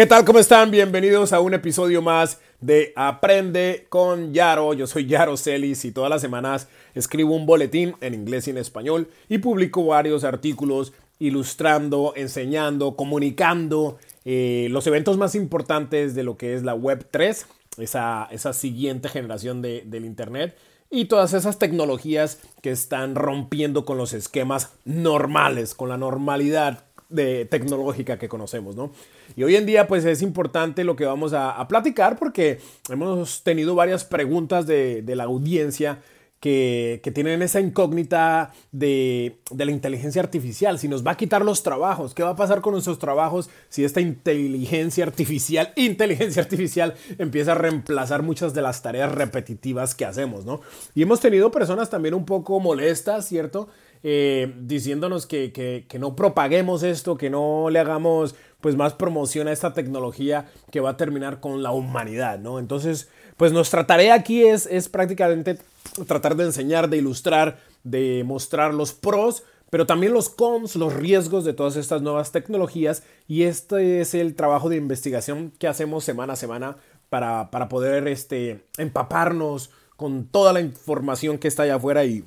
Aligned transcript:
¿Qué 0.00 0.06
tal? 0.06 0.24
¿Cómo 0.24 0.38
están? 0.38 0.70
Bienvenidos 0.70 1.34
a 1.34 1.40
un 1.40 1.52
episodio 1.52 2.00
más 2.00 2.40
de 2.62 2.94
Aprende 2.96 3.84
con 3.90 4.32
Yaro. 4.32 4.72
Yo 4.72 4.86
soy 4.86 5.04
Yaro 5.04 5.36
Celis 5.36 5.84
y 5.84 5.92
todas 5.92 6.08
las 6.08 6.22
semanas 6.22 6.68
escribo 6.94 7.36
un 7.36 7.44
boletín 7.44 7.94
en 8.00 8.14
inglés 8.14 8.48
y 8.48 8.50
en 8.52 8.56
español 8.56 9.08
y 9.28 9.36
publico 9.36 9.84
varios 9.84 10.24
artículos 10.24 10.94
ilustrando, 11.18 12.14
enseñando, 12.16 12.96
comunicando 12.96 13.98
eh, 14.24 14.68
los 14.70 14.86
eventos 14.86 15.18
más 15.18 15.34
importantes 15.34 16.14
de 16.14 16.22
lo 16.22 16.38
que 16.38 16.54
es 16.54 16.62
la 16.62 16.72
Web 16.72 17.08
3, 17.10 17.46
esa, 17.76 18.26
esa 18.30 18.54
siguiente 18.54 19.10
generación 19.10 19.60
de, 19.60 19.82
del 19.84 20.06
Internet 20.06 20.56
y 20.90 21.04
todas 21.04 21.34
esas 21.34 21.58
tecnologías 21.58 22.40
que 22.62 22.72
están 22.72 23.14
rompiendo 23.14 23.84
con 23.84 23.96
los 23.96 24.12
esquemas 24.12 24.72
normales, 24.84 25.74
con 25.74 25.88
la 25.88 25.96
normalidad 25.96 26.84
de, 27.10 27.44
tecnológica 27.44 28.18
que 28.18 28.28
conocemos, 28.28 28.76
¿no? 28.76 28.90
Y 29.36 29.42
hoy 29.42 29.56
en 29.56 29.66
día 29.66 29.86
pues 29.86 30.04
es 30.04 30.22
importante 30.22 30.84
lo 30.84 30.96
que 30.96 31.04
vamos 31.04 31.32
a, 31.32 31.66
platicar 31.68 32.18
porque 32.18 32.58
hemos 32.88 33.42
tenido 33.42 33.74
varias 33.74 34.04
preguntas 34.04 34.66
de, 34.66 35.02
la 35.06 35.24
audiencia 35.24 36.00
que, 36.40 37.00
tienen 37.14 37.42
esa 37.42 37.60
incógnita 37.60 38.52
de, 38.72 39.40
de, 39.50 39.64
la 39.64 39.72
inteligencia 39.72 40.22
artificial, 40.22 40.78
si 40.78 40.88
nos 40.88 41.06
va 41.06 41.12
a 41.12 41.16
quitar 41.16 41.44
los 41.44 41.62
trabajos, 41.62 42.14
qué 42.14 42.22
va 42.22 42.30
a 42.30 42.36
pasar 42.36 42.60
con 42.62 42.72
nuestros 42.72 42.98
trabajos 42.98 43.50
si 43.68 43.84
esta 43.84 44.00
inteligencia 44.00 45.04
artificial, 45.04 45.72
inteligencia 45.76 46.42
artificial 46.42 46.94
empieza 47.18 47.52
a 47.52 47.56
reemplazar 47.56 48.22
muchas 48.22 48.54
de 48.54 48.62
las 48.62 48.82
tareas 48.82 49.12
repetitivas 49.12 49.94
que 49.94 50.06
hacemos, 50.06 50.44
¿no? 50.46 50.60
Y 50.94 51.02
hemos 51.02 51.20
tenido 51.20 51.50
personas 51.50 51.90
también 51.90 52.14
un 52.14 52.24
poco 52.24 52.58
molestas, 52.58 53.28
¿cierto? 53.28 53.68
Eh, 54.02 54.54
diciéndonos 54.60 55.26
que, 55.26 55.86
no 55.98 56.16
propaguemos 56.16 56.82
esto, 56.82 57.18
que 57.18 57.28
no 57.28 57.68
le 57.70 57.78
hagamos 57.78 58.34
pues 58.62 58.74
más 58.74 58.94
promoción 58.94 59.46
a 59.46 59.52
esta 59.52 59.74
tecnología 59.74 60.48
que 60.70 60.80
va 60.80 60.90
a 60.90 60.96
terminar 60.96 61.40
con 61.40 61.62
la 61.62 61.70
humanidad, 61.70 62.38
¿no? 62.38 62.58
Entonces, 62.58 63.08
pues 63.36 63.52
nuestra 63.52 63.86
tarea 63.86 64.14
aquí 64.14 64.44
es, 64.44 64.66
es 64.66 64.88
prácticamente 64.88 65.58
tratar 66.06 66.36
de 66.36 66.44
enseñar, 66.44 66.88
de 66.88 66.98
ilustrar, 66.98 67.58
de 67.84 68.22
mostrar 68.24 68.72
los 68.72 68.92
pros, 68.92 69.44
pero 69.70 69.86
también 69.86 70.12
los 70.12 70.28
cons, 70.28 70.76
los 70.76 70.94
riesgos 70.94 71.44
de 71.44 71.52
todas 71.52 71.76
estas 71.76 72.02
nuevas 72.02 72.32
tecnologías 72.32 73.02
y 73.28 73.44
este 73.44 74.00
es 74.00 74.14
el 74.14 74.34
trabajo 74.34 74.68
de 74.68 74.76
investigación 74.76 75.52
que 75.58 75.68
hacemos 75.68 76.04
semana 76.04 76.32
a 76.32 76.36
semana 76.36 76.76
para, 77.08 77.50
para 77.50 77.68
poder 77.68 78.08
este, 78.08 78.64
empaparnos 78.78 79.70
con 79.96 80.26
toda 80.26 80.52
la 80.52 80.60
información 80.60 81.38
que 81.38 81.48
está 81.48 81.64
allá 81.64 81.76
afuera 81.76 82.04
y 82.04 82.24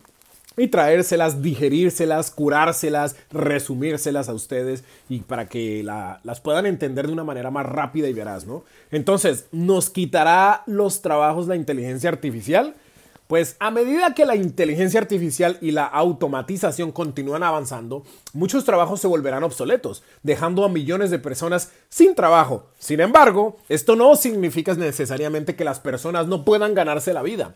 y 0.55 0.67
traérselas, 0.67 1.41
digerírselas, 1.41 2.31
curárselas, 2.31 3.15
resumírselas 3.31 4.29
a 4.29 4.33
ustedes 4.33 4.83
y 5.09 5.19
para 5.19 5.47
que 5.47 5.83
las 5.83 6.41
puedan 6.41 6.65
entender 6.65 7.07
de 7.07 7.13
una 7.13 7.23
manera 7.23 7.51
más 7.51 7.65
rápida 7.65 8.07
y 8.07 8.13
veraz, 8.13 8.45
¿no? 8.45 8.63
Entonces, 8.91 9.47
¿nos 9.51 9.89
quitará 9.89 10.63
los 10.65 11.01
trabajos 11.01 11.47
la 11.47 11.55
inteligencia 11.55 12.09
artificial? 12.09 12.75
Pues 13.25 13.55
a 13.59 13.71
medida 13.71 14.13
que 14.13 14.25
la 14.25 14.35
inteligencia 14.35 14.99
artificial 14.99 15.57
y 15.61 15.71
la 15.71 15.85
automatización 15.85 16.91
continúan 16.91 17.41
avanzando, 17.41 18.03
muchos 18.33 18.63
trabajos 18.63 18.99
se 18.99 19.07
volverán 19.07 19.43
obsoletos, 19.43 20.03
dejando 20.21 20.65
a 20.65 20.69
millones 20.69 21.09
de 21.09 21.19
personas 21.19 21.71
sin 21.89 22.13
trabajo. 22.13 22.67
Sin 22.77 22.99
embargo, 22.99 23.57
esto 23.69 23.95
no 23.95 24.15
significa 24.17 24.75
necesariamente 24.75 25.55
que 25.55 25.63
las 25.63 25.79
personas 25.79 26.27
no 26.27 26.45
puedan 26.45 26.75
ganarse 26.75 27.13
la 27.13 27.23
vida. 27.23 27.55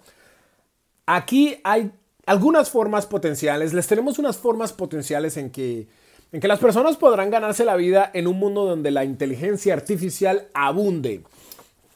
Aquí 1.06 1.60
hay 1.64 1.92
algunas 2.28 2.70
formas 2.70 3.06
potenciales, 3.06 3.74
les 3.74 3.88
tenemos 3.88 4.20
unas 4.20 4.38
formas 4.38 4.74
potenciales 4.74 5.38
en 5.38 5.50
que, 5.50 5.88
en 6.34 6.42
que 6.42 6.48
las 6.50 6.60
personas 6.60 6.98
podrán 6.98 7.32
ganarse 7.32 7.64
la 7.64 7.78
vida 7.78 8.12
en 8.14 8.28
un 8.28 8.38
mundo 8.38 8.66
donde 8.66 8.92
la 8.92 9.06
inteligencia 9.06 9.74
artificial 9.74 10.50
abunde. 10.54 11.24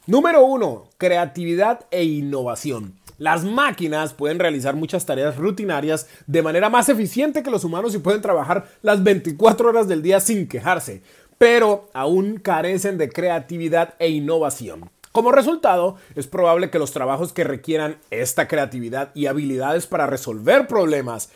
Número 0.06 0.42
uno, 0.42 0.88
creatividad 0.96 1.84
e 1.90 2.04
innovación. 2.04 2.94
Las 3.18 3.44
máquinas 3.44 4.14
pueden 4.14 4.38
realizar 4.38 4.74
muchas 4.74 5.04
tareas 5.04 5.36
rutinarias 5.36 6.08
de 6.26 6.42
manera 6.42 6.70
más 6.70 6.88
eficiente 6.88 7.42
que 7.42 7.50
los 7.50 7.62
humanos 7.62 7.94
y 7.94 7.98
pueden 7.98 8.22
trabajar 8.22 8.66
las 8.80 9.04
24 9.04 9.68
horas 9.68 9.86
del 9.86 10.00
día 10.00 10.18
sin 10.18 10.48
quejarse, 10.48 11.02
pero 11.36 11.90
aún 11.92 12.38
carecen 12.38 12.96
de 12.96 13.10
creatividad 13.10 13.94
e 13.98 14.08
innovación. 14.08 14.90
Como 15.12 15.30
resultado, 15.30 15.96
es 16.14 16.26
probable 16.26 16.70
que 16.70 16.78
los 16.78 16.92
trabajos 16.92 17.34
que 17.34 17.44
requieran 17.44 17.98
esta 18.10 18.48
creatividad 18.48 19.10
y 19.14 19.26
habilidades 19.26 19.86
para 19.86 20.06
resolver 20.06 20.66
problemas 20.66 21.28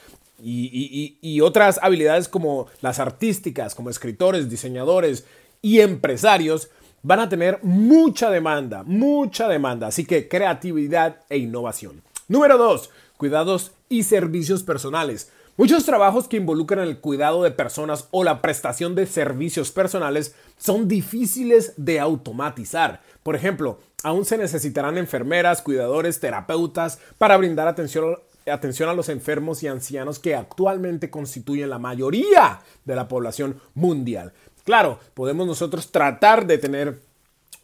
y, 0.43 1.41
otras 1.43 1.79
habilidades 1.83 2.29
como 2.29 2.67
las 2.81 2.99
artísticas, 2.99 3.75
como 3.75 3.91
escritores, 3.91 4.49
diseñadores 4.49 5.27
y 5.61 5.81
empresarios, 5.81 6.71
van 7.03 7.21
a 7.21 7.29
tener 7.29 7.61
mucha 7.63 8.31
demanda, 8.31 8.83
mucha 8.83 9.47
demanda. 9.47 9.89
Así 9.89 10.07
que 10.07 10.27
creatividad 10.27 11.19
e 11.29 11.37
innovación. 11.37 12.03
Número 12.29 12.57
2. 12.57 12.91
Cuidados 13.19 13.73
y 13.91 14.03
servicios 14.05 14.63
personales. 14.63 15.31
Muchos 15.59 15.85
trabajos 15.85 16.29
que 16.29 16.37
involucran 16.37 16.87
el 16.87 16.99
cuidado 16.99 17.43
de 17.43 17.51
personas 17.51 18.09
o 18.11 18.25
la 18.25 18.43
prestación 18.43 18.95
de 18.95 19.07
servicios 19.07 19.71
personales 19.71 20.35
son 20.57 20.89
difíciles 20.89 21.75
de 21.77 22.01
automatizar. 22.01 23.03
Por 23.23 23.37
ejemplo, 23.37 23.81
aún 24.03 24.25
se 24.25 24.39
necesitarán 24.39 24.99
enfermeras, 24.99 25.63
cuidadores, 25.63 26.21
terapeutas 26.21 26.99
para 27.19 27.37
brindar 27.37 27.69
atención, 27.69 28.17
atención 28.47 28.89
a 28.89 28.95
los 28.95 29.09
enfermos 29.09 29.63
y 29.63 29.69
ancianos 29.69 30.19
que 30.19 30.35
actualmente 30.35 31.11
constituyen 31.11 31.71
la 31.71 31.79
mayoría 31.79 32.61
de 32.85 32.97
la 32.97 33.09
población 33.09 33.61
mundial. 33.75 34.33
Claro, 34.65 34.99
podemos 35.15 35.47
nosotros 35.47 35.93
tratar 35.93 36.47
de 36.47 36.59
tener 36.59 37.06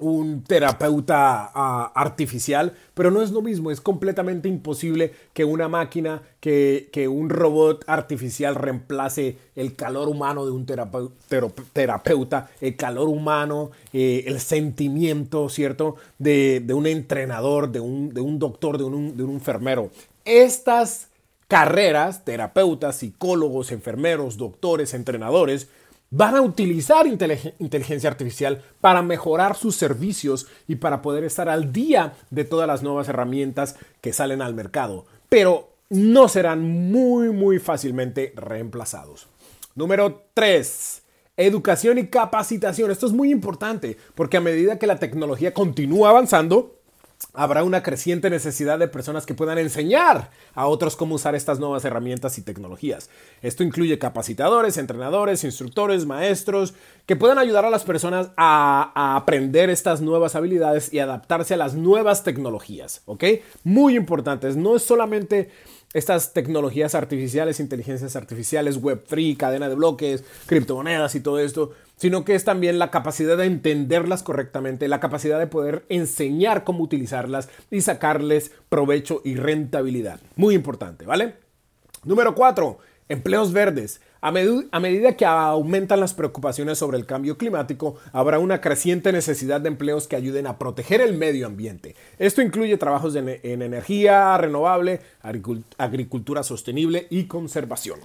un 0.02 0.42
terapeuta 0.42 1.50
ah, 1.54 1.92
artificial, 1.94 2.74
pero 2.94 3.10
no 3.10 3.22
es 3.22 3.30
lo 3.30 3.40
mismo, 3.40 3.70
es 3.70 3.80
completamente 3.80 4.48
imposible 4.48 5.12
que 5.32 5.44
una 5.44 5.68
máquina, 5.68 6.22
que, 6.40 6.90
un 7.10 7.30
robot 7.30 7.84
artificial 7.86 8.54
reemplace 8.54 9.38
el 9.56 9.74
calor 9.76 10.08
humano 10.08 10.44
de 10.44 10.50
un 10.50 10.66
terapeuta, 10.66 12.50
el 12.60 12.76
calor 12.76 13.08
humano, 13.08 13.70
eh, 13.92 14.24
el 14.26 14.40
sentimiento, 14.40 15.48
¿cierto? 15.48 15.96
De, 16.18 16.64
un 16.74 16.86
entrenador, 16.86 17.70
de 17.70 17.80
un, 17.80 18.38
doctor, 18.38 18.78
de 18.78 18.84
un 18.84 19.30
enfermero. 19.32 19.90
Estas 20.24 21.08
carreras, 21.52 22.24
terapeutas, 22.24 22.96
psicólogos, 22.96 23.72
enfermeros, 23.72 24.38
doctores, 24.38 24.94
entrenadores, 24.94 25.68
van 26.12 26.36
a 26.36 26.42
utilizar 26.42 27.06
inteligencia 27.06 28.10
artificial 28.10 28.62
para 28.82 29.02
mejorar 29.02 29.56
sus 29.56 29.76
servicios 29.76 30.46
y 30.68 30.76
para 30.76 31.00
poder 31.00 31.24
estar 31.24 31.48
al 31.48 31.72
día 31.72 32.12
de 32.30 32.44
todas 32.44 32.68
las 32.68 32.82
nuevas 32.82 33.08
herramientas 33.08 33.76
que 34.02 34.12
salen 34.12 34.42
al 34.42 34.54
mercado, 34.54 35.06
pero 35.30 35.70
no 35.88 36.28
serán 36.28 36.62
muy 36.62 37.30
muy 37.30 37.58
fácilmente 37.58 38.34
reemplazados. 38.36 39.28
Número 39.74 40.26
3. 40.34 41.02
Educación 41.38 41.96
y 41.96 42.08
capacitación. 42.08 42.90
Esto 42.90 43.06
es 43.06 43.12
muy 43.12 43.30
importante 43.30 43.96
porque 44.14 44.36
a 44.36 44.42
medida 44.42 44.78
que 44.78 44.86
la 44.86 44.98
tecnología 44.98 45.54
continúa 45.54 46.10
avanzando, 46.10 46.76
habrá 47.34 47.64
una 47.64 47.82
creciente 47.82 48.30
necesidad 48.30 48.78
de 48.78 48.88
personas 48.88 49.26
que 49.26 49.34
puedan 49.34 49.58
enseñar 49.58 50.30
a 50.54 50.66
otros 50.66 50.96
cómo 50.96 51.14
usar 51.14 51.34
estas 51.34 51.58
nuevas 51.58 51.84
herramientas 51.84 52.38
y 52.38 52.42
tecnologías. 52.42 53.10
Esto 53.42 53.62
incluye 53.62 53.98
capacitadores, 53.98 54.76
entrenadores, 54.76 55.44
instructores, 55.44 56.06
maestros, 56.06 56.74
que 57.06 57.16
puedan 57.16 57.38
ayudar 57.38 57.64
a 57.64 57.70
las 57.70 57.84
personas 57.84 58.30
a, 58.36 59.16
aprender 59.16 59.70
estas 59.70 60.00
nuevas 60.00 60.36
habilidades 60.36 60.92
y 60.92 60.98
adaptarse 60.98 61.54
a 61.54 61.58
las 61.58 61.74
nuevas 61.74 62.22
tecnologías. 62.24 63.02
¿Ok? 63.06 63.24
Muy 63.64 63.96
importantes. 63.96 64.56
No 64.56 64.76
es 64.76 64.82
solamente 64.82 65.50
estas 65.94 66.32
tecnologías 66.32 66.94
artificiales, 66.94 67.60
inteligencias 67.60 68.16
artificiales, 68.16 68.80
Web3, 68.80 69.36
cadena 69.36 69.68
de 69.68 69.74
bloques, 69.74 70.24
criptomonedas 70.46 71.14
y 71.14 71.20
todo 71.20 71.38
esto, 71.38 71.72
sino 71.96 72.24
que 72.24 72.34
es 72.34 72.44
también 72.44 72.78
la 72.78 72.90
capacidad 72.90 73.36
de 73.36 73.46
entenderlas 73.46 74.22
correctamente, 74.22 74.88
la 74.88 75.00
capacidad 75.00 75.38
de 75.38 75.46
poder 75.46 75.84
enseñar 75.88 76.64
cómo 76.64 76.82
utilizarlas 76.82 77.48
y 77.70 77.80
sacarles 77.80 78.52
provecho 78.68 79.20
y 79.24 79.36
rentabilidad. 79.36 80.20
Muy 80.36 80.54
importante, 80.54 81.04
¿vale? 81.04 81.36
Número 82.04 82.34
4. 82.34 82.78
Empleos 83.08 83.52
verdes. 83.52 84.00
A, 84.24 84.30
medida 84.30 85.16
que 85.16 85.26
aumentan 85.26 85.98
las 85.98 86.14
preocupaciones 86.14 86.78
sobre 86.78 86.96
el 86.96 87.06
cambio 87.06 87.36
climático, 87.36 87.96
habrá 88.12 88.38
una 88.38 88.60
creciente 88.60 89.10
necesidad 89.10 89.60
de 89.60 89.66
empleos 89.66 90.06
que 90.06 90.14
ayuden 90.14 90.46
a 90.46 90.58
proteger 90.58 91.00
el 91.00 91.18
medio 91.18 91.44
ambiente. 91.44 91.96
Esto 92.20 92.40
incluye 92.40 92.76
trabajos 92.76 93.16
en, 93.16 93.28
energía 93.42 94.38
renovable, 94.38 95.00
agricultura 95.76 96.44
sostenible 96.44 97.08
y 97.10 97.24
conservación. 97.24 97.98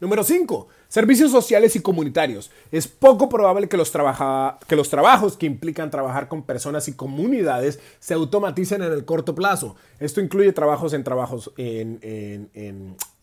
Número 0.00 0.24
5. 0.24 0.68
Servicios 0.88 1.30
sociales 1.30 1.76
y 1.76 1.82
comunitarios. 1.82 2.50
Es 2.72 2.88
poco 2.88 3.28
probable 3.28 3.68
que 3.68 3.76
los, 3.76 3.92
trabajos 3.92 5.36
que 5.36 5.44
implican 5.44 5.90
trabajar 5.90 6.28
con 6.28 6.42
personas 6.42 6.88
y 6.88 6.94
comunidades 6.94 7.80
se 7.98 8.14
automaticen 8.14 8.80
en 8.80 8.92
el 8.92 9.04
corto 9.04 9.34
plazo. 9.34 9.76
Esto 9.98 10.22
incluye 10.22 10.54
trabajos 10.54 10.94
en 10.94 11.04
trabajos 11.04 11.52
en, 11.58 11.98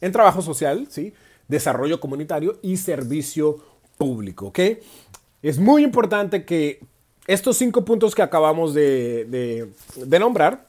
en 0.01 0.11
trabajo 0.11 0.43
social, 0.43 0.85
¿sí? 0.91 1.15
Desarrollo 1.47 1.99
comunitario 1.99 2.59
y 2.61 2.77
servicio 2.77 3.57
público. 3.97 4.51
Es 5.41 5.59
muy 5.59 5.83
importante 5.83 6.45
que 6.45 6.79
estos 7.25 7.57
cinco 7.57 7.83
puntos 7.83 8.15
que 8.15 8.21
acabamos 8.21 8.73
de, 8.73 9.69
de 9.95 10.19
nombrar 10.19 10.67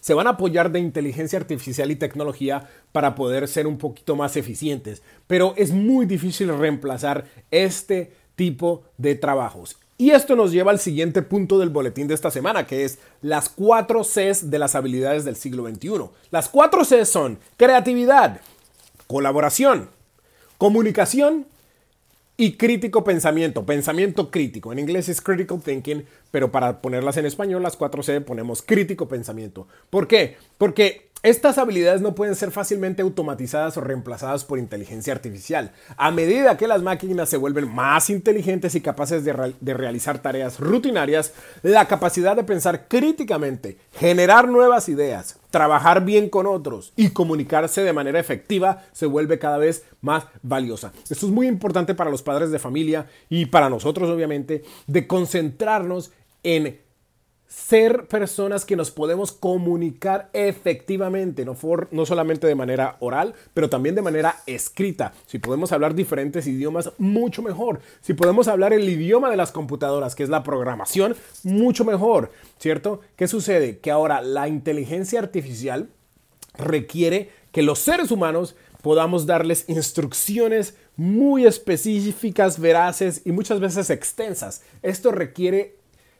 se 0.00 0.14
van 0.14 0.28
a 0.28 0.30
apoyar 0.30 0.70
de 0.70 0.78
inteligencia 0.78 1.36
artificial 1.36 1.90
y 1.90 1.96
tecnología 1.96 2.68
para 2.92 3.16
poder 3.16 3.48
ser 3.48 3.66
un 3.66 3.76
poquito 3.76 4.14
más 4.14 4.36
eficientes. 4.36 5.02
Pero 5.26 5.52
es 5.56 5.72
muy 5.72 6.06
difícil 6.06 6.56
reemplazar 6.56 7.26
este 7.50 8.12
tipo 8.36 8.84
de 8.98 9.16
trabajos. 9.16 9.76
Y 9.98 10.10
esto 10.10 10.36
nos 10.36 10.52
lleva 10.52 10.70
al 10.70 10.78
siguiente 10.78 11.22
punto 11.22 11.58
del 11.58 11.70
boletín 11.70 12.06
de 12.06 12.14
esta 12.14 12.30
semana, 12.30 12.66
que 12.66 12.84
es 12.84 12.98
las 13.22 13.48
cuatro 13.48 14.02
Cs 14.04 14.50
de 14.50 14.58
las 14.58 14.74
habilidades 14.74 15.24
del 15.24 15.36
siglo 15.36 15.66
XXI. 15.66 16.10
Las 16.30 16.48
cuatro 16.50 16.84
Cs 16.84 17.08
son 17.08 17.38
creatividad, 17.56 18.40
colaboración, 19.06 19.90
comunicación 20.58 21.46
y 22.36 22.52
crítico 22.52 23.02
pensamiento, 23.02 23.64
pensamiento 23.64 24.30
crítico. 24.30 24.72
En 24.72 24.78
inglés 24.78 25.08
es 25.08 25.20
critical 25.20 25.60
thinking, 25.62 26.04
pero 26.30 26.52
para 26.52 26.82
ponerlas 26.82 27.16
en 27.16 27.26
español, 27.26 27.62
las 27.62 27.76
cuatro 27.76 28.02
C 28.02 28.20
ponemos 28.20 28.62
crítico 28.62 29.08
pensamiento. 29.08 29.66
¿Por 29.88 30.06
qué? 30.06 30.36
Porque 30.58 31.08
estas 31.26 31.58
habilidades 31.58 32.02
no 32.02 32.14
pueden 32.14 32.36
ser 32.36 32.52
fácilmente 32.52 33.02
automatizadas 33.02 33.76
o 33.76 33.80
reemplazadas 33.80 34.44
por 34.44 34.60
inteligencia 34.60 35.12
artificial. 35.12 35.72
A 35.96 36.12
medida 36.12 36.56
que 36.56 36.68
las 36.68 36.82
máquinas 36.82 37.28
se 37.28 37.36
vuelven 37.36 37.68
más 37.68 38.10
inteligentes 38.10 38.76
y 38.76 38.80
capaces 38.80 39.24
de, 39.24 39.32
realizar 39.74 40.20
tareas 40.20 40.60
rutinarias, 40.60 41.32
la 41.64 41.88
capacidad 41.88 42.36
de 42.36 42.44
pensar 42.44 42.86
críticamente, 42.86 43.76
generar 43.94 44.46
nuevas 44.46 44.88
ideas, 44.88 45.40
trabajar 45.50 46.04
bien 46.04 46.28
con 46.28 46.46
otros 46.46 46.92
y 46.94 47.10
comunicarse 47.10 47.82
de 47.82 47.92
manera 47.92 48.20
efectiva 48.20 48.84
se 48.92 49.06
vuelve 49.06 49.40
cada 49.40 49.58
vez 49.58 49.84
más 50.02 50.26
valiosa. 50.42 50.92
Esto 51.10 51.26
es 51.26 51.32
muy 51.32 51.48
importante 51.48 51.96
para 51.96 52.10
los 52.10 52.22
padres 52.22 52.52
de 52.52 52.60
familia 52.60 53.08
y 53.28 53.46
para 53.46 53.68
nosotros 53.68 54.08
obviamente 54.08 54.62
de 54.86 55.08
concentrarnos 55.08 56.12
en 56.44 56.85
ser 57.46 58.06
personas 58.06 58.64
que 58.64 58.76
nos 58.76 58.90
podemos 58.90 59.32
comunicar 59.32 60.30
efectivamente, 60.32 61.44
no, 61.44 61.56
no 61.90 62.06
solamente 62.06 62.46
de 62.46 62.54
manera 62.54 62.96
oral, 63.00 63.34
pero 63.54 63.70
también 63.70 63.94
de 63.94 64.02
manera 64.02 64.36
escrita. 64.46 65.12
Si 65.26 65.38
podemos 65.38 65.72
hablar 65.72 65.94
diferentes 65.94 66.46
idiomas, 66.46 66.92
mucho 66.98 67.42
mejor. 67.42 67.80
Si 68.00 68.14
podemos 68.14 68.48
hablar 68.48 68.72
el 68.72 68.88
idioma 68.88 69.30
de 69.30 69.36
las 69.36 69.52
computadoras, 69.52 70.14
que 70.14 70.22
es 70.22 70.28
la 70.28 70.42
programación, 70.42 71.16
mucho 71.44 71.84
mejor, 71.84 72.32
¿cierto? 72.58 73.00
¿Qué 73.16 73.28
sucede? 73.28 73.78
Que 73.78 73.90
ahora 73.90 74.20
la 74.22 74.48
inteligencia 74.48 75.20
artificial 75.20 75.88
requiere 76.58 77.30
que 77.52 77.62
los 77.62 77.78
seres 77.78 78.10
humanos 78.10 78.56
podamos 78.82 79.26
darles 79.26 79.68
instrucciones 79.68 80.76
muy 80.96 81.46
específicas, 81.46 82.60
veraces 82.60 83.22
y 83.24 83.32
muchas 83.32 83.60
veces 83.60 83.90
extensas. 83.90 84.62
Esto 84.82 85.10
requiere 85.10 85.75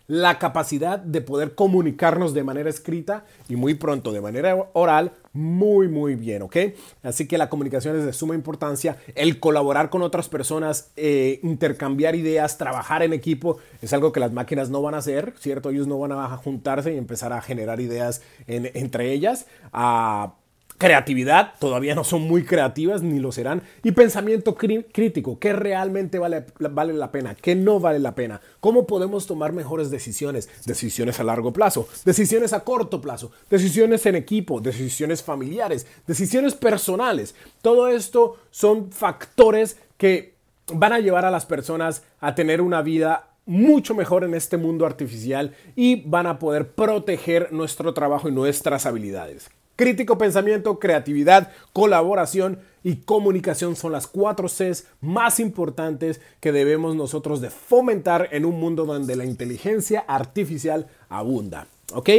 la 0.07 0.39
capacidad 0.39 0.99
de 0.99 1.21
poder 1.21 1.55
comunicarnos 1.55 2.35
de 2.35 2.45
manera 2.45 2.71
escrita 2.71 3.25
y 3.49 3.57
muy 3.57 3.75
pronto 3.75 4.13
de 4.13 4.21
manera 4.21 4.57
oral 4.73 5.13
muy 5.33 5.89
muy 5.89 6.15
bien, 6.15 6.43
¿ok? 6.43 6.57
Así 7.03 7.29
que 7.29 7.39
la 7.39 7.49
comunicación 7.49 7.99
es 7.99 8.05
de 8.07 8.13
suma 8.13 8.35
importancia, 8.35 8.97
el 9.15 9.39
colaborar 9.39 9.91
con 9.91 10.03
otras 10.03 10.29
personas, 10.29 10.91
eh, 10.97 11.41
intercambiar 11.43 12.15
ideas, 12.15 12.57
trabajar 12.57 13.03
en 13.03 13.13
equipo, 13.13 13.59
es 13.83 13.93
algo 13.93 14.13
que 14.13 14.21
las 14.21 14.33
máquinas 14.33 14.71
no 14.71 14.81
van 14.81 14.95
a 14.95 14.99
hacer, 14.99 15.35
¿cierto? 15.39 15.71
Ellos 15.71 15.87
no 15.87 15.99
van 15.99 16.13
a 16.13 16.37
juntarse 16.37 16.95
y 16.95 16.97
empezar 16.97 17.33
a 17.33 17.43
generar 17.43 17.81
ideas 17.81 18.23
entre 18.47 19.13
ellas. 19.13 19.47
a 19.73 20.35
creatividad, 20.79 21.55
todavía 21.59 21.95
no 21.95 22.05
son 22.05 22.23
muy 22.23 22.45
creativas 22.45 23.03
ni 23.03 23.19
lo 23.19 23.33
serán, 23.33 23.63
y 23.83 23.93
pensamiento 23.93 24.55
crítico, 24.55 25.39
¿qué 25.39 25.53
realmente 25.53 26.19
vale, 26.19 26.45
la 26.59 27.13
pena? 27.13 27.35
¿Qué 27.35 27.55
no 27.55 27.81
vale 27.81 27.99
la 27.99 28.15
pena? 28.15 28.41
¿Cómo 28.61 28.87
podemos 28.87 29.27
tomar 29.27 29.53
mejores 29.53 29.91
decisiones? 29.91 30.49
Decisiones 30.67 31.19
a 31.21 31.25
largo 31.25 31.53
plazo, 31.53 31.89
decisiones 32.05 32.53
a 32.53 32.61
corto 32.61 33.01
plazo, 33.01 33.31
decisiones 33.49 34.05
en 34.07 34.17
equipo, 34.17 34.61
decisiones 34.61 35.23
familiares, 35.23 35.87
decisiones 36.07 36.55
personales. 36.55 37.35
Todo 37.63 37.89
esto 37.89 38.37
son 38.51 38.93
factores 38.93 39.79
que 39.97 40.35
van 40.73 40.93
a 40.93 41.01
llevar 41.01 41.25
a 41.25 41.31
las 41.31 41.47
personas 41.47 42.03
a 42.21 42.35
tener 42.35 42.61
una 42.61 42.83
vida 42.83 43.31
mucho 43.47 43.95
mejor 43.95 44.25
en 44.25 44.35
este 44.35 44.57
mundo 44.57 44.85
artificial 44.85 45.55
y 45.77 46.03
van 46.09 46.27
a 46.27 46.39
poder 46.39 46.73
proteger 46.73 47.53
nuestro 47.53 47.95
trabajo 47.95 48.29
y 48.29 48.33
nuestras 48.33 48.87
habilidades. 48.87 49.49
Crítico 49.77 50.17
pensamiento, 50.17 50.79
creatividad, 50.79 51.53
colaboración 51.75 52.61
y 52.83 52.97
comunicación 52.97 53.77
son 53.77 53.93
las 53.93 54.07
cuatro 54.07 54.49
Cs 54.49 54.87
más 55.03 55.39
importantes 55.39 56.23
que 56.41 56.51
debemos 56.51 56.97
nosotros 56.97 57.43
de 57.43 57.51
fomentar 57.51 58.31
en 58.33 58.47
un 58.47 58.59
mundo 58.59 58.87
donde 58.87 59.17
la 59.17 59.27
inteligencia 59.27 60.01
artificial 60.09 60.87
abunda. 61.11 61.67
¿Ok? 61.93 62.11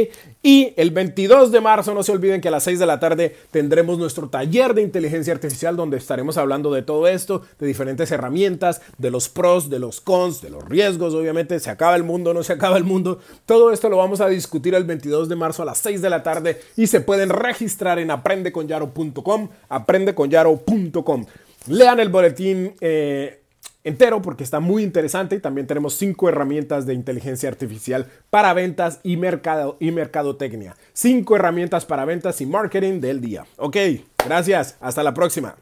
Y 0.42 0.72
el 0.76 0.92
22 0.92 1.52
de 1.52 1.60
marzo, 1.60 1.92
no 1.92 2.02
se 2.02 2.12
olviden 2.12 2.40
que 2.40 2.48
a 2.48 2.50
las 2.50 2.64
6 2.64 2.78
de 2.78 2.86
la 2.86 3.00
tarde 3.00 3.36
tendremos 3.50 3.98
nuestro 3.98 4.28
taller 4.28 4.72
de 4.72 4.80
inteligencia 4.80 5.34
artificial 5.34 5.76
donde 5.76 5.98
estaremos 5.98 6.38
hablando 6.38 6.72
de 6.72 6.80
todo 6.82 7.06
esto, 7.06 7.42
de 7.58 7.66
diferentes 7.66 8.10
herramientas, 8.10 8.80
de 8.96 9.10
los 9.10 9.28
pros, 9.28 9.68
de 9.68 9.78
los 9.78 10.00
cons, 10.00 10.40
de 10.40 10.48
los 10.48 10.66
riesgos, 10.66 11.12
obviamente, 11.12 11.60
se 11.60 11.68
acaba 11.68 11.96
el 11.96 12.02
mundo, 12.02 12.32
no 12.32 12.42
se 12.42 12.54
acaba 12.54 12.78
el 12.78 12.84
mundo. 12.84 13.18
Todo 13.44 13.70
esto 13.70 13.90
lo 13.90 13.98
vamos 13.98 14.22
a 14.22 14.28
discutir 14.28 14.74
el 14.74 14.84
22 14.84 15.28
de 15.28 15.36
marzo 15.36 15.62
a 15.62 15.66
las 15.66 15.78
6 15.78 16.00
de 16.00 16.10
la 16.10 16.22
tarde 16.22 16.62
y 16.76 16.86
se 16.86 17.02
pueden 17.02 17.28
registrar 17.28 17.98
en 17.98 18.10
aprendeconyaro.com, 18.10 19.48
aprendeconyaro.com. 19.68 21.26
Lean 21.66 22.00
el 22.00 22.08
boletín. 22.08 22.74
Eh, 22.80 23.42
entero 23.84 24.22
porque 24.22 24.44
está 24.44 24.60
muy 24.60 24.82
interesante 24.82 25.36
y 25.36 25.40
también 25.40 25.66
tenemos 25.66 25.94
cinco 25.94 26.28
herramientas 26.28 26.86
de 26.86 26.94
inteligencia 26.94 27.48
artificial 27.48 28.06
para 28.30 28.52
ventas 28.52 29.00
y, 29.02 29.16
mercado, 29.16 29.76
y 29.80 29.90
mercadotecnia. 29.90 30.76
Cinco 30.92 31.36
herramientas 31.36 31.86
para 31.86 32.04
ventas 32.04 32.40
y 32.40 32.46
marketing 32.46 33.00
del 33.00 33.20
día. 33.20 33.46
Ok, 33.56 33.76
gracias. 34.24 34.76
Hasta 34.80 35.02
la 35.02 35.14
próxima. 35.14 35.56